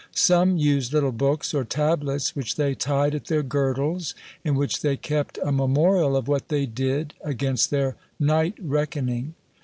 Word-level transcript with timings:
Some 0.15 0.57
used 0.57 0.93
little 0.93 1.11
books, 1.11 1.53
or 1.53 1.63
tablets, 1.63 2.35
which 2.35 2.55
they 2.55 2.73
tied 2.73 3.13
at 3.13 3.25
their 3.25 3.43
girdles, 3.43 4.15
in 4.43 4.55
which 4.55 4.81
they 4.81 4.97
kept 4.97 5.37
a 5.43 5.51
memorial 5.51 6.17
of 6.17 6.27
what 6.27 6.47
they 6.47 6.65
did, 6.65 7.13
against 7.23 7.69
their 7.69 7.97
night 8.19 8.55
reckoning." 8.59 9.35